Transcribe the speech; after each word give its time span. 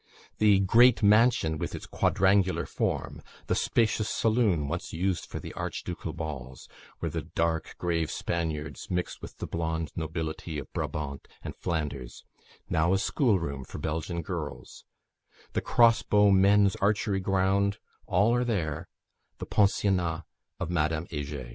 The 0.39 0.59
"great 0.61 1.03
mansion," 1.03 1.59
with 1.59 1.75
its 1.75 1.85
quadrangular 1.85 2.65
form; 2.65 3.21
the 3.45 3.53
spacious 3.53 4.09
saloon 4.09 4.67
once 4.67 4.91
used 4.93 5.27
for 5.27 5.39
the 5.39 5.53
archducal 5.53 6.11
balls, 6.13 6.67
where 6.97 7.11
the 7.11 7.21
dark, 7.21 7.75
grave 7.77 8.09
Spaniards 8.09 8.89
mixed 8.89 9.21
with 9.21 9.37
the 9.37 9.45
blond 9.45 9.91
nobility 9.95 10.57
of 10.57 10.73
Brabant 10.73 11.27
and 11.43 11.55
Flanders 11.55 12.25
now 12.67 12.93
a 12.93 12.97
schoolroom 12.97 13.63
for 13.63 13.77
Belgian 13.77 14.23
girls; 14.23 14.85
the 15.53 15.61
cross 15.61 16.01
bow 16.01 16.31
men's 16.31 16.75
archery 16.77 17.19
ground 17.19 17.77
all 18.07 18.33
are 18.33 18.43
there 18.43 18.87
the 19.37 19.45
pensionnat 19.45 20.23
of 20.59 20.71
Madame 20.71 21.05
Heger. 21.11 21.49